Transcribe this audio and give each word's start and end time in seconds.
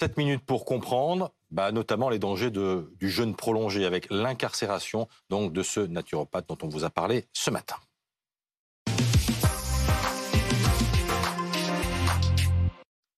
7 0.00 0.16
minutes 0.16 0.44
pour 0.44 0.64
comprendre, 0.64 1.32
bah, 1.50 1.72
notamment 1.72 2.08
les 2.08 2.18
dangers 2.18 2.50
de, 2.50 2.92
du 3.00 3.10
jeûne 3.10 3.34
prolongé 3.34 3.84
avec 3.84 4.06
l'incarcération 4.10 5.08
donc 5.28 5.52
de 5.52 5.62
ce 5.62 5.80
naturopathe 5.80 6.48
dont 6.48 6.58
on 6.62 6.68
vous 6.68 6.84
a 6.84 6.90
parlé 6.90 7.26
ce 7.32 7.50
matin. 7.50 7.76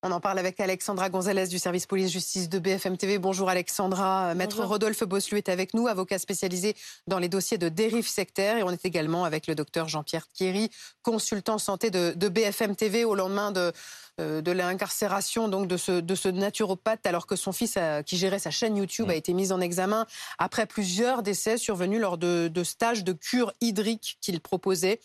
On 0.03 0.13
en 0.13 0.21
parle 0.21 0.39
avec 0.39 0.59
Alexandra 0.61 1.11
Gonzalez 1.11 1.49
du 1.49 1.59
service 1.59 1.85
police-justice 1.85 2.49
de 2.49 2.59
BFM 2.59 2.97
TV. 2.97 3.19
Bonjour 3.19 3.51
Alexandra. 3.51 4.35
Maître 4.35 4.65
Rodolphe 4.65 5.05
Boslu 5.05 5.37
est 5.37 5.51
avec 5.51 5.75
nous, 5.75 5.89
avocat 5.89 6.19
spécialisé 6.19 6.75
dans 7.07 7.19
les 7.19 7.29
dossiers 7.29 7.59
de 7.59 7.69
dérive 7.69 8.09
sectaire. 8.09 8.57
Et 8.57 8.63
on 8.63 8.71
est 8.71 8.87
également 8.87 9.27
avec 9.27 9.47
le 9.47 9.55
docteur 9.55 9.89
Jean-Pierre 9.89 10.27
Thierry, 10.29 10.71
consultant 11.03 11.59
santé 11.59 11.91
de, 11.91 12.15
de 12.17 12.29
BFM 12.31 12.77
TV 12.77 13.05
au 13.05 13.15
lendemain 13.15 13.53
de, 13.53 13.61
euh, 13.61 13.73
de 14.21 14.53
l'incarcération 14.53 15.49
donc 15.49 15.67
de 15.67 15.77
ce, 15.77 15.93
de 15.93 16.15
ce 16.15 16.29
naturopathe 16.29 17.07
alors 17.07 17.27
que 17.27 17.37
son 17.37 17.53
fils 17.53 17.79
qui 18.07 18.17
gérait 18.17 18.39
sa 18.39 18.51
chaîne 18.51 18.77
YouTube 18.77 19.11
a 19.11 19.15
mm. 19.15 19.17
été 19.17 19.33
mis 19.35 19.53
en 19.53 19.61
examen 19.61 20.07
après 20.39 20.67
plusieurs 20.67 21.23
décès 21.23 21.57
survenus 21.57 22.01
lors 22.01 22.19
de, 22.19 22.51
stages 22.65 23.05
de 23.05 23.13
cure 23.13 23.53
hydrique 23.61 24.19
qu'il 24.21 24.41
proposait. 24.41 25.01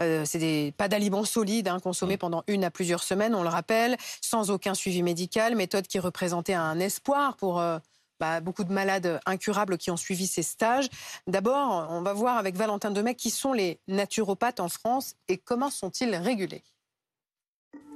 Euh, 0.00 0.24
c'est 0.24 0.72
pas 0.76 0.88
d'aliments 0.88 1.24
solides 1.24 1.68
hein, 1.68 1.80
consommés 1.80 2.14
mm. 2.14 2.18
pendant 2.18 2.44
une 2.46 2.64
à 2.64 2.70
plusieurs 2.70 3.02
semaines, 3.02 3.34
on 3.34 3.42
le 3.42 3.48
rappelle, 3.48 3.96
sans 4.20 4.50
aucun 4.50 4.74
suivi 4.74 5.02
médical, 5.02 5.54
méthode 5.54 5.86
qui 5.86 5.98
représentait 5.98 6.54
un 6.54 6.78
espoir 6.80 7.36
pour 7.36 7.60
euh, 7.60 7.78
bah, 8.20 8.40
beaucoup 8.40 8.64
de 8.64 8.72
malades 8.72 9.20
incurables 9.26 9.78
qui 9.78 9.90
ont 9.90 9.96
suivi 9.96 10.26
ces 10.26 10.42
stages. 10.42 10.88
D'abord, 11.26 11.88
on 11.90 12.02
va 12.02 12.12
voir 12.12 12.36
avec 12.36 12.56
Valentin 12.56 12.90
Demey 12.90 13.14
qui 13.14 13.30
sont 13.30 13.52
les 13.52 13.80
naturopathes 13.88 14.60
en 14.60 14.68
France 14.68 15.14
et 15.28 15.38
comment 15.38 15.70
sont-ils 15.70 16.14
régulés. 16.14 16.62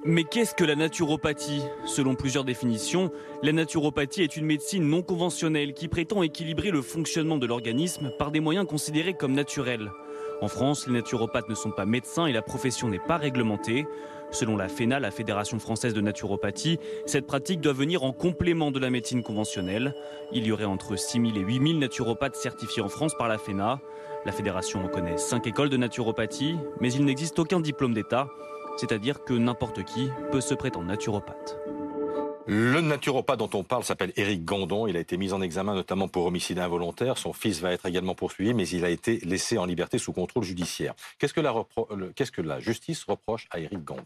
Mais 0.04 0.22
qu'est-ce 0.22 0.54
que 0.54 0.62
la 0.62 0.76
naturopathie? 0.76 1.62
Selon 1.84 2.14
plusieurs 2.14 2.44
définitions, 2.44 3.10
la 3.42 3.50
naturopathie 3.50 4.22
est 4.22 4.36
une 4.36 4.46
médecine 4.46 4.88
non 4.88 5.02
conventionnelle 5.02 5.74
qui 5.74 5.88
prétend 5.88 6.22
équilibrer 6.22 6.70
le 6.70 6.82
fonctionnement 6.82 7.36
de 7.36 7.46
l'organisme 7.46 8.12
par 8.16 8.30
des 8.30 8.38
moyens 8.38 8.66
considérés 8.66 9.14
comme 9.14 9.32
naturels. 9.32 9.90
En 10.40 10.46
France, 10.46 10.86
les 10.86 10.92
naturopathes 10.92 11.48
ne 11.48 11.54
sont 11.56 11.72
pas 11.72 11.84
médecins 11.84 12.26
et 12.26 12.32
la 12.32 12.42
profession 12.42 12.88
n'est 12.88 13.00
pas 13.00 13.16
réglementée. 13.16 13.86
Selon 14.30 14.56
la 14.56 14.68
FENA, 14.68 15.00
la 15.00 15.10
Fédération 15.10 15.58
française 15.58 15.94
de 15.94 16.00
naturopathie, 16.00 16.78
cette 17.06 17.26
pratique 17.26 17.60
doit 17.60 17.72
venir 17.72 18.04
en 18.04 18.12
complément 18.12 18.70
de 18.70 18.78
la 18.78 18.90
médecine 18.90 19.24
conventionnelle. 19.24 19.94
Il 20.30 20.46
y 20.46 20.52
aurait 20.52 20.64
entre 20.64 20.94
6 20.94 21.20
000 21.20 21.36
et 21.36 21.40
8 21.40 21.70
000 21.70 21.78
naturopathes 21.80 22.36
certifiés 22.36 22.82
en 22.82 22.88
France 22.88 23.14
par 23.18 23.26
la 23.26 23.36
FENA. 23.36 23.80
La 24.24 24.32
fédération 24.32 24.80
reconnaît 24.80 25.18
5 25.18 25.44
écoles 25.48 25.70
de 25.70 25.76
naturopathie, 25.76 26.54
mais 26.80 26.92
il 26.92 27.04
n'existe 27.04 27.38
aucun 27.40 27.58
diplôme 27.58 27.94
d'État 27.94 28.28
c'est-à-dire 28.78 29.24
que 29.24 29.34
n'importe 29.34 29.84
qui 29.84 30.08
peut 30.30 30.40
se 30.40 30.54
prétendre 30.54 30.86
naturopathe. 30.86 31.58
Le 32.46 32.80
naturopathe 32.80 33.40
dont 33.40 33.50
on 33.52 33.62
parle 33.62 33.84
s'appelle 33.84 34.12
Éric 34.16 34.42
Gandon. 34.42 34.86
Il 34.86 34.96
a 34.96 35.00
été 35.00 35.18
mis 35.18 35.34
en 35.34 35.42
examen 35.42 35.74
notamment 35.74 36.08
pour 36.08 36.24
homicide 36.24 36.58
involontaire. 36.58 37.18
Son 37.18 37.34
fils 37.34 37.60
va 37.60 37.72
être 37.72 37.84
également 37.84 38.14
poursuivi, 38.14 38.54
mais 38.54 38.66
il 38.66 38.86
a 38.86 38.88
été 38.88 39.18
laissé 39.24 39.58
en 39.58 39.66
liberté 39.66 39.98
sous 39.98 40.14
contrôle 40.14 40.44
judiciaire. 40.44 40.94
Qu'est-ce 41.18 41.34
que 41.34 41.42
la, 41.42 41.52
Qu'est-ce 42.16 42.32
que 42.32 42.40
la 42.40 42.58
justice 42.58 43.04
reproche 43.04 43.48
à 43.50 43.58
Éric 43.60 43.84
Gandon? 43.84 44.02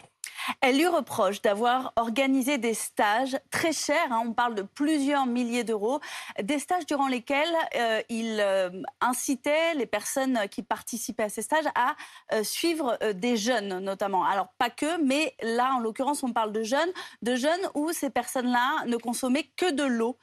Elle 0.60 0.76
lui 0.76 0.86
reproche 0.86 1.42
d'avoir 1.42 1.92
organisé 1.96 2.58
des 2.58 2.74
stages 2.74 3.38
très 3.50 3.72
chers, 3.72 4.12
hein, 4.12 4.22
on 4.26 4.32
parle 4.32 4.54
de 4.54 4.62
plusieurs 4.62 5.26
milliers 5.26 5.64
d'euros, 5.64 6.00
des 6.42 6.58
stages 6.58 6.86
durant 6.86 7.08
lesquels 7.08 7.52
euh, 7.76 8.02
il 8.08 8.38
euh, 8.40 8.70
incitait 9.00 9.74
les 9.74 9.86
personnes 9.86 10.40
qui 10.50 10.62
participaient 10.62 11.24
à 11.24 11.28
ces 11.28 11.42
stages 11.42 11.66
à 11.74 11.94
euh, 12.32 12.42
suivre 12.42 12.98
des 13.14 13.36
jeunes 13.36 13.78
notamment. 13.78 14.24
Alors 14.24 14.48
pas 14.58 14.70
que, 14.70 15.02
mais 15.02 15.34
là 15.42 15.74
en 15.74 15.80
l'occurrence 15.80 16.22
on 16.22 16.32
parle 16.32 16.52
de 16.52 16.62
jeunes, 16.62 16.90
de 17.22 17.36
jeunes 17.36 17.60
où 17.74 17.92
ces 17.92 18.10
personnes-là 18.10 18.84
ne 18.86 18.96
consommaient 18.96 19.50
que 19.56 19.70
de 19.70 19.84
l'eau 19.84 20.18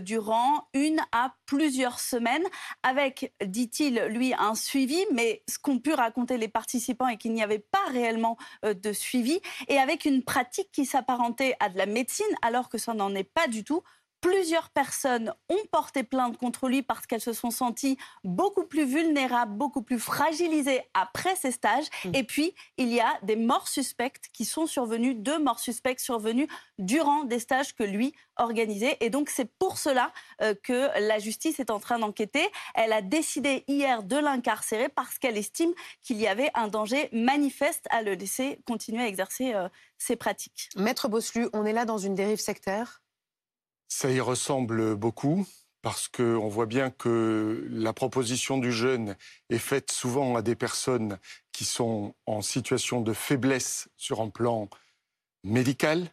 durant 0.00 0.68
une 0.74 1.00
à 1.12 1.34
plusieurs 1.46 2.00
semaines, 2.00 2.44
avec, 2.82 3.32
dit-il, 3.44 4.00
lui, 4.08 4.34
un 4.38 4.54
suivi, 4.54 5.04
mais 5.12 5.42
ce 5.48 5.58
qu'ont 5.58 5.78
pu 5.78 5.92
raconter 5.92 6.38
les 6.38 6.48
participants 6.48 7.08
est 7.08 7.16
qu'il 7.16 7.32
n'y 7.32 7.42
avait 7.42 7.58
pas 7.58 7.84
réellement 7.90 8.36
de 8.62 8.92
suivi 8.92 9.40
et 9.68 9.78
avec 9.78 10.04
une 10.04 10.22
pratique 10.22 10.70
qui 10.72 10.84
s'apparentait 10.84 11.56
à 11.60 11.68
de 11.68 11.78
la 11.78 11.86
médecine 11.86 12.26
alors 12.42 12.68
que 12.68 12.78
ça 12.78 12.94
n'en 12.94 13.14
est 13.14 13.24
pas 13.24 13.48
du 13.48 13.64
tout. 13.64 13.82
Plusieurs 14.22 14.70
personnes 14.70 15.34
ont 15.50 15.66
porté 15.70 16.04
plainte 16.04 16.38
contre 16.38 16.68
lui 16.68 16.82
parce 16.82 17.06
qu'elles 17.06 17.20
se 17.20 17.34
sont 17.34 17.50
senties 17.50 17.98
beaucoup 18.24 18.64
plus 18.64 18.84
vulnérables, 18.84 19.52
beaucoup 19.52 19.82
plus 19.82 19.98
fragilisées 19.98 20.80
après 20.94 21.36
ces 21.36 21.50
stages. 21.50 21.86
Mmh. 22.04 22.14
Et 22.14 22.24
puis, 22.24 22.54
il 22.78 22.88
y 22.88 23.00
a 23.00 23.12
des 23.22 23.36
morts 23.36 23.68
suspectes 23.68 24.30
qui 24.32 24.44
sont 24.44 24.66
survenues, 24.66 25.14
deux 25.14 25.38
morts 25.38 25.58
suspectes 25.58 26.00
survenues 26.00 26.48
durant 26.78 27.24
des 27.24 27.40
stages 27.40 27.74
que 27.74 27.82
lui 27.82 28.14
organisait. 28.36 28.96
Et 29.00 29.10
donc, 29.10 29.28
c'est 29.28 29.50
pour 29.58 29.76
cela 29.76 30.12
euh, 30.40 30.54
que 30.62 30.88
la 31.00 31.18
justice 31.18 31.60
est 31.60 31.70
en 31.70 31.80
train 31.80 31.98
d'enquêter. 31.98 32.48
Elle 32.74 32.92
a 32.92 33.02
décidé 33.02 33.64
hier 33.68 34.02
de 34.02 34.16
l'incarcérer 34.16 34.88
parce 34.88 35.18
qu'elle 35.18 35.36
estime 35.36 35.72
qu'il 36.02 36.18
y 36.18 36.26
avait 36.26 36.50
un 36.54 36.68
danger 36.68 37.08
manifeste 37.12 37.86
à 37.90 38.02
le 38.02 38.14
laisser 38.14 38.60
continuer 38.66 39.02
à 39.02 39.08
exercer 39.08 39.52
euh, 39.54 39.68
ses 39.98 40.16
pratiques. 40.16 40.68
Maître 40.76 41.08
Bosselu, 41.08 41.48
on 41.52 41.66
est 41.66 41.72
là 41.72 41.84
dans 41.84 41.98
une 41.98 42.14
dérive 42.14 42.40
sectaire? 42.40 43.01
Ça 43.92 44.10
y 44.10 44.20
ressemble 44.20 44.96
beaucoup 44.96 45.46
parce 45.82 46.08
qu'on 46.08 46.48
voit 46.48 46.64
bien 46.64 46.90
que 46.90 47.66
la 47.70 47.92
proposition 47.92 48.56
du 48.56 48.72
jeune 48.72 49.16
est 49.50 49.58
faite 49.58 49.92
souvent 49.92 50.34
à 50.34 50.40
des 50.40 50.56
personnes 50.56 51.18
qui 51.52 51.66
sont 51.66 52.14
en 52.24 52.40
situation 52.40 53.02
de 53.02 53.12
faiblesse 53.12 53.90
sur 53.98 54.22
un 54.22 54.30
plan 54.30 54.70
médical, 55.44 56.10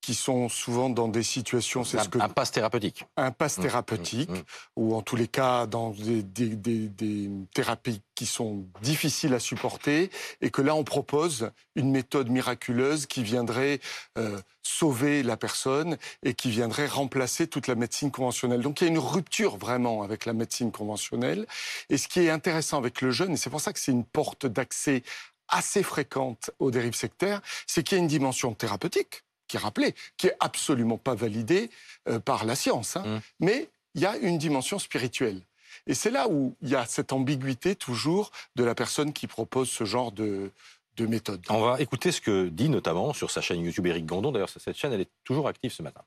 qui 0.00 0.14
sont 0.14 0.48
souvent 0.48 0.88
dans 0.88 1.08
des 1.08 1.22
situations... 1.22 1.84
C'est 1.84 1.98
un, 1.98 2.04
ce 2.04 2.08
que, 2.08 2.18
un 2.18 2.28
passe 2.28 2.50
thérapeutique. 2.50 3.04
Un 3.16 3.30
passe 3.30 3.58
mmh, 3.58 3.62
thérapeutique, 3.62 4.30
mmh, 4.30 4.34
mmh. 4.34 4.44
ou 4.76 4.94
en 4.94 5.02
tous 5.02 5.16
les 5.16 5.28
cas 5.28 5.66
dans 5.66 5.90
des, 5.90 6.22
des, 6.22 6.48
des, 6.56 6.88
des, 6.88 7.30
thérapies 7.54 8.00
qui 8.14 8.26
sont 8.26 8.66
difficiles 8.82 9.34
à 9.34 9.40
supporter, 9.40 10.10
et 10.40 10.50
que 10.50 10.62
là 10.62 10.74
on 10.74 10.84
propose 10.84 11.50
une 11.74 11.90
méthode 11.90 12.28
miraculeuse 12.28 13.06
qui 13.06 13.22
viendrait 13.22 13.80
euh, 14.18 14.38
sauver 14.62 15.22
la 15.22 15.36
personne 15.36 15.96
et 16.22 16.34
qui 16.34 16.50
viendrait 16.50 16.86
remplacer 16.86 17.46
toute 17.46 17.66
la 17.66 17.74
médecine 17.74 18.10
conventionnelle. 18.10 18.60
Donc 18.60 18.80
il 18.80 18.84
y 18.84 18.86
a 18.88 18.90
une 18.90 18.98
rupture 18.98 19.56
vraiment 19.56 20.02
avec 20.02 20.26
la 20.26 20.32
médecine 20.32 20.72
conventionnelle. 20.72 21.46
Et 21.88 21.96
ce 21.96 22.08
qui 22.08 22.20
est 22.20 22.30
intéressant 22.30 22.78
avec 22.78 23.00
le 23.00 23.10
jeune, 23.10 23.32
et 23.32 23.36
c'est 23.36 23.50
pour 23.50 23.60
ça 23.60 23.72
que 23.72 23.78
c'est 23.78 23.92
une 23.92 24.04
porte 24.04 24.46
d'accès 24.46 25.02
assez 25.48 25.82
fréquente 25.82 26.50
aux 26.58 26.70
dérives 26.70 26.94
sectaires, 26.94 27.40
c'est 27.66 27.82
qu'il 27.82 27.98
y 27.98 28.00
a 28.00 28.02
une 28.02 28.08
dimension 28.08 28.54
thérapeutique 28.54 29.24
qui 29.50 29.56
est 29.56 29.60
rappelé, 29.60 29.96
qui 30.16 30.28
est 30.28 30.36
absolument 30.38 30.96
pas 30.96 31.16
validé 31.16 31.70
euh, 32.08 32.20
par 32.20 32.44
la 32.44 32.54
science. 32.54 32.96
Hein. 32.96 33.02
Mmh. 33.04 33.20
Mais 33.40 33.68
il 33.94 34.00
y 34.00 34.06
a 34.06 34.16
une 34.16 34.38
dimension 34.38 34.78
spirituelle. 34.78 35.40
Et 35.88 35.94
c'est 35.94 36.10
là 36.10 36.28
où 36.28 36.54
il 36.62 36.68
y 36.68 36.76
a 36.76 36.86
cette 36.86 37.12
ambiguïté 37.12 37.74
toujours 37.74 38.30
de 38.54 38.62
la 38.62 38.76
personne 38.76 39.12
qui 39.12 39.26
propose 39.26 39.68
ce 39.68 39.84
genre 39.84 40.12
de, 40.12 40.52
de 40.96 41.06
méthode. 41.06 41.44
On 41.48 41.62
va 41.62 41.80
écouter 41.80 42.12
ce 42.12 42.20
que 42.20 42.48
dit 42.48 42.68
notamment 42.68 43.12
sur 43.12 43.30
sa 43.32 43.40
chaîne 43.40 43.60
YouTube 43.60 43.86
Eric 43.86 44.06
Gandon. 44.06 44.30
D'ailleurs, 44.30 44.50
cette 44.50 44.76
chaîne, 44.76 44.92
elle 44.92 45.00
est 45.00 45.10
toujours 45.24 45.48
active 45.48 45.72
ce 45.72 45.82
matin. 45.82 46.02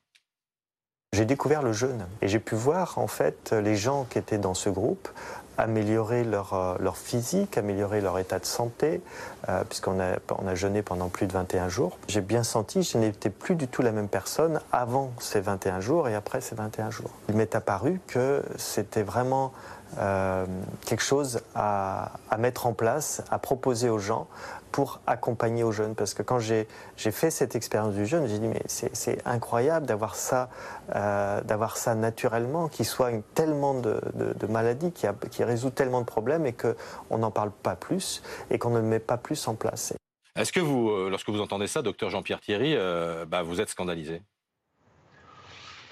J'ai 1.12 1.26
découvert 1.26 1.62
le 1.62 1.72
jeûne 1.72 2.08
et 2.22 2.28
j'ai 2.28 2.40
pu 2.40 2.54
voir 2.54 2.98
en 2.98 3.06
fait 3.06 3.52
les 3.52 3.76
gens 3.76 4.04
qui 4.04 4.18
étaient 4.18 4.38
dans 4.38 4.54
ce 4.54 4.70
groupe 4.70 5.08
améliorer 5.58 6.24
leur, 6.24 6.54
euh, 6.54 6.74
leur 6.80 6.96
physique, 6.96 7.58
améliorer 7.58 8.00
leur 8.00 8.18
état 8.18 8.38
de 8.38 8.44
santé, 8.44 9.00
euh, 9.48 9.62
puisqu'on 9.64 10.00
a, 10.00 10.16
on 10.38 10.46
a 10.46 10.54
jeûné 10.54 10.82
pendant 10.82 11.08
plus 11.08 11.26
de 11.26 11.32
21 11.32 11.68
jours. 11.68 11.98
J'ai 12.08 12.20
bien 12.20 12.42
senti 12.42 12.82
je 12.82 12.98
n'étais 12.98 13.30
plus 13.30 13.54
du 13.54 13.68
tout 13.68 13.82
la 13.82 13.92
même 13.92 14.08
personne 14.08 14.60
avant 14.72 15.12
ces 15.18 15.40
21 15.40 15.80
jours 15.80 16.08
et 16.08 16.14
après 16.14 16.40
ces 16.40 16.54
21 16.54 16.90
jours. 16.90 17.10
Il 17.28 17.36
m'est 17.36 17.54
apparu 17.54 18.00
que 18.06 18.42
c'était 18.56 19.02
vraiment 19.02 19.52
euh, 19.98 20.46
quelque 20.86 21.02
chose 21.02 21.40
à, 21.54 22.12
mettre 22.38 22.66
en 22.66 22.72
place, 22.72 23.22
à 23.30 23.38
proposer 23.38 23.88
aux 23.88 23.98
gens 23.98 24.26
pour 24.72 25.00
accompagner 25.06 25.62
aux 25.62 25.72
jeunes. 25.72 25.94
Parce 25.94 26.14
que 26.14 26.22
quand 26.22 26.38
j'ai 26.40 26.66
fait 26.96 27.30
cette 27.30 27.54
expérience 27.54 27.94
du 27.94 28.06
jeune, 28.06 28.26
j'ai 28.26 28.38
dit 28.38 28.48
mais 28.48 28.62
c'est 28.66 29.24
incroyable 29.24 29.86
d'avoir 29.86 30.16
ça, 30.16 30.48
euh, 30.94 31.40
d'avoir 31.42 31.76
ça 31.76 31.94
naturellement, 31.94 32.68
qui 32.68 32.84
soigne 32.84 33.22
tellement 33.34 33.74
de, 33.74 34.00
maladies, 34.48 34.92
qui, 34.92 35.44
résout 35.44 35.70
tellement 35.70 36.00
de 36.00 36.06
problèmes 36.06 36.46
et 36.46 36.54
qu'on 36.54 37.18
n'en 37.18 37.30
parle 37.30 37.50
pas 37.50 37.76
plus 37.76 38.22
et 38.50 38.58
qu'on 38.58 38.70
ne 38.70 38.78
le 38.78 38.86
met 38.86 38.98
pas 38.98 39.16
plus 39.16 39.46
en 39.46 39.54
place. 39.54 39.94
Est-ce 40.36 40.52
que 40.52 40.60
vous, 40.60 40.90
euh, 40.90 41.08
lorsque 41.10 41.28
vous 41.28 41.40
entendez 41.40 41.68
ça, 41.68 41.82
docteur 41.82 42.10
Jean-Pierre 42.10 42.40
Thierry, 42.40 42.76
bah, 43.28 43.42
vous 43.42 43.60
êtes 43.60 43.68
scandalisé? 43.68 44.22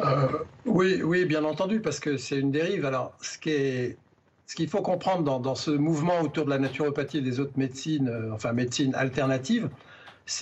Euh, 0.02 0.28
oui, 0.66 1.02
oui, 1.02 1.24
bien 1.24 1.44
entendu, 1.44 1.80
parce 1.80 2.00
que 2.00 2.16
c'est 2.16 2.38
une 2.38 2.50
dérive. 2.50 2.84
Alors, 2.84 3.14
ce 3.20 3.38
qu'il 3.38 4.68
faut 4.68 4.82
comprendre 4.82 5.40
dans, 5.40 5.54
ce 5.54 5.70
mouvement 5.70 6.20
autour 6.20 6.44
de 6.44 6.50
la 6.50 6.58
naturopathie 6.58 7.18
et 7.18 7.22
des 7.22 7.40
autres 7.40 7.56
médecines, 7.56 8.08
euh, 8.08 8.32
enfin 8.32 8.52
médecines 8.52 8.94
alternatives, 8.94 9.68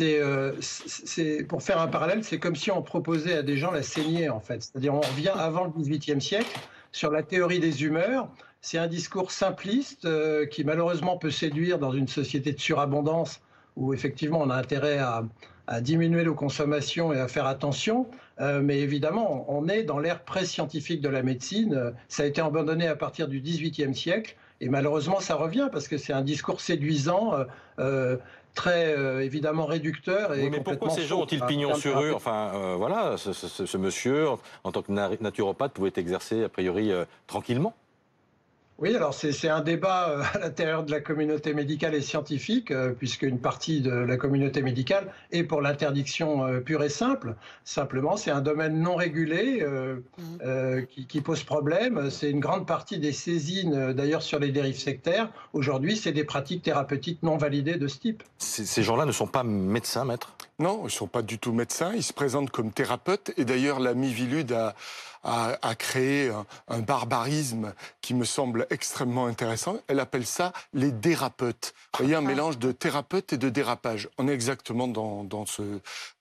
euh, 0.01 0.53
c'est 0.61 1.45
pour 1.45 1.62
faire 1.62 1.81
un 1.81 1.89
parallèle, 1.89 2.23
c'est 2.23 2.39
comme 2.39 2.57
si 2.57 2.71
on 2.71 2.83
proposait 2.83 3.39
à 3.39 3.43
des 3.43 3.57
gens 3.57 3.71
la 3.71 3.83
saignée 3.83 4.29
en 4.29 4.41
fait. 4.41 4.62
C'est-à-dire 4.62 4.95
on 4.95 5.01
revient 5.01 5.33
avant 5.35 5.65
le 5.65 5.71
XVIIIe 5.71 6.21
siècle 6.21 6.61
sur 6.93 7.11
la 7.11 7.23
théorie 7.23 7.61
des 7.61 7.85
humeurs. 7.85 8.29
C'est 8.61 8.77
un 8.77 8.89
discours 8.89 9.31
simpliste 9.31 10.07
qui 10.51 10.65
malheureusement 10.65 11.17
peut 11.17 11.31
séduire 11.31 11.79
dans 11.79 11.93
une 11.93 12.09
société 12.09 12.53
de 12.53 12.61
surabondance 12.61 13.41
où 13.77 13.95
effectivement 13.95 14.41
on 14.43 14.51
a 14.51 14.57
intérêt 14.57 14.99
à, 14.99 15.25
à 15.70 15.81
diminuer 15.81 16.25
nos 16.25 16.34
consommations 16.34 17.12
et 17.12 17.20
à 17.20 17.28
faire 17.28 17.46
attention. 17.46 18.08
Euh, 18.40 18.61
mais 18.61 18.81
évidemment, 18.81 19.46
on 19.49 19.69
est 19.69 19.84
dans 19.84 20.00
l'ère 20.00 20.25
pré-scientifique 20.25 21.00
de 21.00 21.08
la 21.08 21.22
médecine. 21.22 21.94
Ça 22.08 22.25
a 22.25 22.26
été 22.26 22.40
abandonné 22.40 22.88
à 22.88 22.96
partir 22.96 23.28
du 23.28 23.40
XVIIIe 23.40 23.94
siècle. 23.94 24.37
Et 24.61 24.69
malheureusement, 24.69 25.20
ça 25.20 25.37
revient 25.37 25.69
parce 25.70 25.87
que 25.87 25.96
c'est 25.96 26.12
un 26.12 26.22
discours 26.22 26.61
séduisant, 26.61 27.34
euh, 27.34 27.44
euh, 27.78 28.17
très 28.56 28.96
évidemment 29.25 29.64
réducteur. 29.64 30.34
Et 30.34 30.50
mais 30.50 30.58
pourquoi 30.58 30.90
ces 30.90 31.02
gens 31.02 31.20
ont-ils 31.20 31.40
pignon 31.43 31.76
sur 31.76 32.00
rue 32.00 32.12
Enfin, 32.12 32.75
voilà, 32.76 33.16
ce, 33.16 33.76
monsieur, 33.76 34.26
en 34.64 34.73
tant 34.73 34.82
que 34.82 34.90
naturopathe, 34.90 35.73
pouvait 35.73 35.93
exercer 35.96 36.43
a 36.43 36.49
priori 36.49 36.90
tranquillement 37.28 37.75
oui, 38.81 38.97
alors 38.97 39.12
c'est 39.12 39.49
un 39.49 39.61
débat 39.61 40.09
euh, 40.09 40.23
à 40.35 40.38
l'intérieur 40.38 40.85
de 40.85 40.91
la 40.91 41.00
communauté 41.00 41.53
médicale 41.53 41.94
et 41.94 42.00
scientifique, 42.00 42.71
euh, 42.71 42.93
puisque 42.93 43.23
une 43.23 43.38
partie 43.38 43.82
de 43.82 43.91
la 43.91 44.17
communauté 44.17 44.62
médicale 44.62 45.12
est 45.32 45.44
pour 45.44 45.61
l'interdiction 45.61 46.47
euh, 46.47 46.61
pure 46.61 46.82
et 46.82 46.88
simple. 46.88 47.35
Simplement, 47.65 48.17
c'est 48.17 48.31
un 48.31 48.41
domaine 48.41 48.81
non 48.81 48.97
régulé 48.97 49.62
mmh. 49.62 50.87
qui, 51.09 51.21
pose 51.21 51.43
problème. 51.43 52.11
C'est 52.11 52.31
une 52.31 52.41
grande 52.41 52.67
partie 52.67 52.99
des 52.99 53.12
saisines, 53.12 53.93
d'ailleurs, 53.93 54.23
sur 54.23 54.38
les 54.38 54.50
dérives 54.50 54.79
sectaires. 54.79 55.31
Aujourd'hui, 55.53 55.97
c'est 55.97 56.12
des 56.12 56.25
pratiques 56.25 56.62
thérapeutiques 56.62 57.23
non 57.23 57.37
validées 57.37 57.76
de 57.76 57.87
ce 57.87 57.99
type. 57.99 58.23
Ces 58.38 58.83
gens-là 58.83 59.05
ne 59.05 59.12
sont 59.12 59.26
pas 59.26 59.44
médecins, 59.44 60.05
maître? 60.05 60.35
Non, 60.59 60.81
ils 60.83 60.85
ne 60.85 60.88
sont 60.91 61.06
pas 61.06 61.23
du 61.23 61.38
tout 61.38 61.53
médecins. 61.53 61.93
Ils 61.94 62.03
se 62.03 62.12
présentent 62.12 62.50
comme 62.50 62.73
thérapeutes. 62.73 63.33
Et 63.37 63.44
d'ailleurs, 63.44 63.81
la 63.81 63.94
Mivilude 63.94 64.53
a 64.53 64.75
a, 65.22 65.75
créé 65.75 66.32
un, 66.69 66.78
barbarisme 66.81 67.75
qui 68.00 68.14
me 68.14 68.25
semble 68.25 68.67
extrêmement 68.70 69.26
intéressant. 69.26 69.78
Elle 69.88 70.00
appelle 70.00 70.26
ça 70.26 70.52
les 70.72 70.93
dérapeutes. 70.93 71.75
Vous 71.99 72.05
voyez, 72.05 72.14
un 72.14 72.25
ah. 72.25 72.28
mélange 72.28 72.58
de 72.58 72.72
thérapeute 72.72 73.32
et 73.32 73.37
de 73.38 73.49
dérapage. 73.49 74.08
On 74.19 74.28
est 74.28 74.32
exactement 74.32 74.88
dans, 74.88 75.25
dans, 75.25 75.46
ce, 75.46 75.62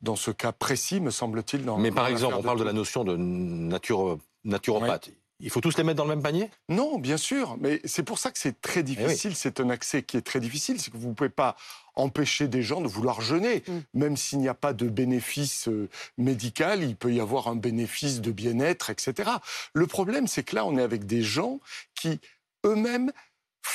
dans 0.01 0.15
ce 0.15 0.31
cas 0.31 0.51
précis, 0.51 0.99
me 0.99 1.11
semble-t-il. 1.11 1.65
Mais 1.77 1.91
par 1.91 2.07
exemple, 2.07 2.35
on 2.37 2.43
parle 2.43 2.59
de 2.59 2.63
la 2.63 2.73
notion 2.73 3.03
de 3.03 3.15
nature, 3.15 4.17
naturopathe. 4.43 5.11
Il 5.41 5.49
faut 5.49 5.61
tous 5.61 5.77
les 5.77 5.83
mettre 5.83 5.97
dans 5.97 6.03
le 6.03 6.09
même 6.09 6.23
panier? 6.23 6.49
Non, 6.67 6.99
bien 6.99 7.15
sûr, 7.15 7.57
mais 7.61 7.79
c'est 7.85 8.03
pour 8.03 8.19
ça 8.19 8.29
que 8.29 8.37
c'est 8.37 8.59
très 8.59 8.81
eh 8.81 8.83
difficile. 8.83 9.35
C'est 9.35 9.61
un 9.61 9.69
accès 9.69 10.03
qui 10.03 10.17
est 10.17 10.21
très 10.21 10.41
difficile, 10.41 10.81
c'est 10.81 10.91
que 10.91 10.97
vous 10.97 11.09
ne 11.09 11.13
pouvez 11.13 11.29
pas 11.29 11.55
empêcher 11.95 12.47
des 12.47 12.61
gens 12.61 12.81
de 12.81 12.87
vouloir 12.87 13.21
jeûner. 13.21 13.63
Mm. 13.67 13.79
Même 13.93 14.17
s'il 14.17 14.39
n'y 14.39 14.49
a 14.49 14.53
pas 14.53 14.73
de 14.73 14.89
bénéfice 14.89 15.69
euh, 15.69 15.89
médical, 16.17 16.83
il 16.83 16.95
peut 16.95 17.13
y 17.13 17.21
avoir 17.21 17.47
un 17.47 17.55
bénéfice 17.55 18.19
de 18.19 18.31
bien-être, 18.31 18.89
etc. 18.89 19.31
Le 19.73 19.87
problème, 19.87 20.27
c'est 20.27 20.43
que 20.43 20.55
là, 20.55 20.65
on 20.65 20.77
est 20.77 20.81
avec 20.81 21.05
des 21.05 21.21
gens 21.21 21.59
qui 21.95 22.19
eux-mêmes 22.65 23.11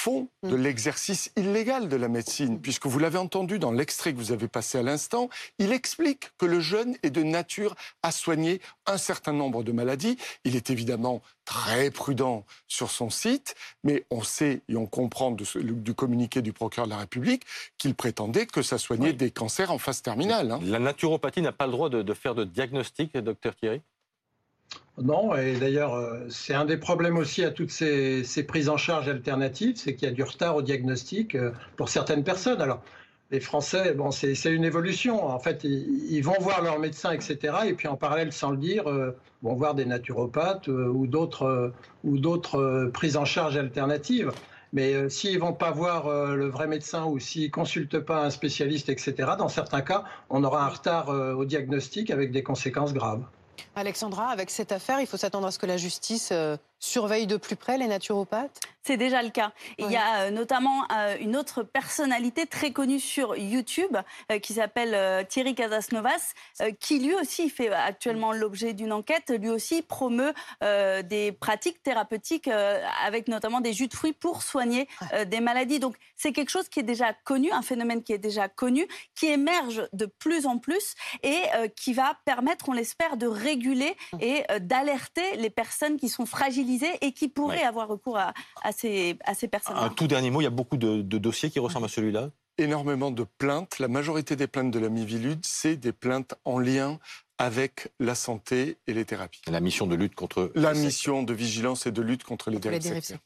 font 0.05 0.29
mm. 0.43 0.51
de 0.51 0.56
l'exercice 0.56 1.33
illégal 1.35 1.89
de 1.89 1.97
la 1.97 2.09
médecine, 2.09 2.61
puisque 2.61 2.87
vous 2.87 2.99
l'avez 2.99 3.17
entendu 3.17 3.59
dans 3.59 3.73
l'extrait 3.73 4.12
que 4.12 4.19
vous 4.19 4.33
avez 4.33 4.49
passé 4.49 4.77
à 4.77 4.83
l'instant, 4.83 5.31
il 5.59 5.73
explique 5.73 6.31
que 6.37 6.45
le 6.45 6.61
jeûne 6.61 6.95
est 7.03 7.11
de 7.11 7.23
nature 7.23 7.75
à 8.03 8.12
soigner 8.12 8.61
un 8.85 8.99
certain 8.99 9.33
nombre 9.33 9.62
de 9.62 9.73
maladies. 9.73 10.19
Il 10.45 10.56
est 10.56 10.69
évidemment 10.69 11.23
très 11.47 11.91
prudent 11.91 12.45
sur 12.69 12.91
son 12.91 13.09
site, 13.09 13.55
mais 13.83 14.05
on 14.11 14.23
sait 14.23 14.61
et 14.69 14.77
on 14.77 14.87
comprend 14.87 15.31
du 15.31 15.95
communiqué 15.95 16.43
du 16.43 16.53
procureur 16.53 16.87
de 16.87 16.93
la 16.93 16.99
République 16.99 17.45
qu'il 17.79 17.95
prétendait 17.95 18.45
que 18.45 18.61
ça 18.61 18.77
soignait 18.77 19.15
des 19.15 19.31
cancers 19.31 19.71
en 19.71 19.79
phase 19.79 20.03
terminale. 20.03 20.51
Hein. 20.51 20.61
La 20.65 20.81
naturopathie 20.81 21.41
n'a 21.41 21.53
pas 21.53 21.67
le 21.67 21.73
droit 21.73 21.89
de, 21.89 22.03
de 22.03 22.15
faire 22.15 22.35
de 22.35 22.45
diagnostic, 22.45 23.17
docteur 23.17 23.56
Thierry? 23.56 23.81
Non, 25.02 25.35
et 25.35 25.58
d'ailleurs, 25.58 25.94
euh, 25.94 26.20
c'est 26.29 26.55
un 26.55 26.64
des 26.64 26.76
problèmes 26.76 27.17
aussi 27.17 27.44
à 27.44 27.50
toutes 27.50 27.73
ces, 27.73 28.25
prises 28.46 28.69
en 28.69 28.76
charge 28.76 29.08
alternatives, 29.08 29.76
c'est 29.76 29.96
qu'il 29.96 30.08
y 30.08 30.11
a 30.11 30.14
du 30.14 30.23
retard 30.23 30.55
au 30.55 30.62
diagnostic 30.62 31.35
euh, 31.35 31.50
pour 31.76 31.88
certaines 31.88 32.23
personnes. 32.23 32.61
Alors, 32.61 32.81
les 33.32 33.41
Français, 33.41 33.96
c'est 34.12 34.52
une 34.52 34.64
évolution. 34.64 35.26
En 35.26 35.41
fait, 35.41 35.64
ils, 35.64 36.20
vont 36.23 36.37
voir 36.38 36.62
leur 36.62 36.79
médecin, 36.79 37.11
etc. 37.11 37.55
Et 37.67 37.73
puis 37.73 37.88
en 37.88 37.96
parallèle, 37.96 38.32
sans 38.32 38.52
le 38.52 38.56
dire, 38.56 38.88
euh, 38.88 39.17
vont 39.43 39.55
voir 39.55 39.75
des 39.75 39.85
naturopathes 39.85 40.69
ou 40.69 41.06
d'autres 41.08 42.91
prises 42.93 43.17
en 43.17 43.25
charge 43.25 43.56
alternatives. 43.56 44.31
Mais 44.73 45.08
s'ils 45.08 45.38
vont 45.41 45.52
pas 45.52 45.70
voir 45.70 46.08
le 46.35 46.46
vrai 46.49 46.67
médecin 46.67 47.05
ou 47.05 47.19
s'ils 47.19 47.50
consultent 47.50 48.00
pas 48.00 48.25
un 48.25 48.31
spécialiste, 48.31 48.88
etc. 48.88 49.14
Dans 49.38 49.49
certains 49.49 49.82
cas, 49.82 50.05
on 50.31 50.44
aura 50.44 50.64
un 50.64 50.69
retard 50.69 51.08
au 51.08 51.44
diagnostic 51.44 52.11
avec 52.11 52.31
des 52.31 52.43
conséquences 52.43 52.93
graves. 52.93 53.25
Alexandra, 53.77 54.29
avec 54.29 54.51
cette 54.51 54.73
affaire, 54.73 55.01
il 55.01 55.06
faut 55.06 55.17
s'attendre 55.17 55.47
à 55.47 55.51
ce 55.51 55.59
que 55.59 55.67
la 55.67 55.77
justice 55.77 56.31
euh, 56.33 56.56
surveille 56.79 57.26
de 57.26 57.37
plus 57.37 57.56
près 57.56 57.79
les 57.79 57.87
naturopathes? 57.87 58.61
C'est 58.87 58.99
déjà 58.99 59.23
le 59.23 59.31
cas. 59.31 59.53
Il 59.79 59.91
y 59.91 59.97
a 59.97 60.25
euh, 60.25 60.31
notamment 60.31 60.85
euh, 60.93 61.17
une 61.19 61.37
autre 61.37 61.62
personnalité 61.62 62.47
très 62.47 62.71
connue 62.71 63.00
sur 63.00 63.35
YouTube 63.35 63.97
qui 64.43 64.55
s'appelle 64.55 65.26
Thierry 65.26 65.55
Casasnovas, 65.55 66.32
qui 66.81 66.99
lui 66.99 67.15
aussi 67.15 67.49
fait 67.49 67.71
actuellement 67.71 68.32
l'objet 68.32 68.75
d'une 68.75 68.93
enquête. 68.93 69.32
Lui 69.38 69.49
aussi 69.49 69.82
promeut 69.82 70.32
des 70.61 71.32
pratiques 71.32 71.82
thérapeutiques 71.82 72.49
avec 72.49 73.29
notamment 73.29 73.61
des 73.61 73.73
jus 73.73 73.88
de 73.88 73.94
fruits 73.94 74.12
pour 74.12 74.43
soigner 74.43 74.88
des 75.27 75.41
maladies. 75.41 75.79
Donc 75.79 75.97
c'est 76.17 76.32
quelque 76.32 76.50
chose 76.50 76.69
qui 76.69 76.81
est 76.81 76.85
déjà 76.85 77.12
connu, 77.25 77.50
un 77.53 77.62
phénomène 77.62 78.03
qui 78.03 78.12
est 78.12 78.19
déjà 78.19 78.49
connu, 78.49 78.87
qui 79.15 79.27
émerge 79.27 79.88
de 79.93 80.06
plus 80.06 80.47
en 80.47 80.59
plus 80.59 80.94
et 81.23 81.43
qui 81.77 81.93
va 81.93 82.19
permettre, 82.25 82.69
on 82.69 82.73
l'espère, 82.73 83.17
de 83.17 83.27
réguler 83.27 83.97
mmh. 84.12 84.19
et 84.20 84.44
d'alerter 84.61 85.37
les 85.37 85.50
personnes 85.50 85.97
qui 85.97 86.09
sont 86.09 86.27
fragilisées 86.27 86.74
et 87.00 87.12
qui 87.12 87.29
pourraient 87.29 87.62
avoir 87.62 87.88
recours 87.88 88.19
à, 88.19 88.32
ces, 88.76 89.19
à 89.25 89.35
ces 89.35 89.49
personnes. 89.49 89.76
Un 89.76 89.88
tout 89.88 90.06
dernier 90.06 90.31
mot, 90.31 90.41
il 90.41 90.44
y 90.44 90.49
a 90.49 90.50
beaucoup 90.50 90.76
de, 90.76 91.03
dossiers 91.03 91.50
qui 91.50 91.59
ressemblent 91.59 91.87
à 91.87 91.88
celui-là 91.88 92.31
énormément 92.56 93.11
de 93.11 93.25
plaintes. 93.25 93.81
La 93.81 93.88
majorité 93.88 94.37
des 94.37 94.47
plaintes 94.47 94.71
de 94.71 94.79
la 94.79 94.88
Mivilude, 94.88 95.44
c'est 95.44 95.76
des 95.76 95.93
plaintes 95.93 96.35
en 96.44 96.61
lien 96.61 97.00
avec 97.37 97.88
la 97.99 98.15
santé 98.15 98.79
et 98.87 98.94
les 98.94 99.05
thérapies. 99.05 99.43
La 99.49 99.59
mission 99.59 99.88
de 99.88 99.97
lutte 99.97 100.15
contre... 100.15 100.53
La 100.55 100.73
mission 100.73 101.25
de 101.25 101.35
vigilance 101.35 101.87
et 101.87 101.91
de 101.91 102.00
lutte 102.00 102.23
contre 102.23 102.50
les 102.50 102.61
dérives 102.61 103.19